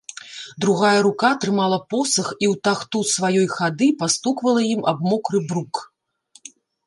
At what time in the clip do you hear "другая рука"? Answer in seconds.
0.63-1.29